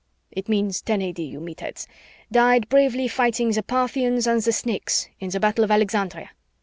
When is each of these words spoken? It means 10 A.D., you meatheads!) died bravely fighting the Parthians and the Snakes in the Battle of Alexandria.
It 0.31 0.49
means 0.49 0.81
10 0.81 0.99
A.D., 1.03 1.21
you 1.21 1.39
meatheads!) 1.39 1.85
died 2.31 2.67
bravely 2.69 3.07
fighting 3.07 3.51
the 3.51 3.61
Parthians 3.61 4.25
and 4.25 4.41
the 4.41 4.51
Snakes 4.51 5.07
in 5.19 5.29
the 5.29 5.39
Battle 5.39 5.63
of 5.63 5.69
Alexandria. 5.69 6.31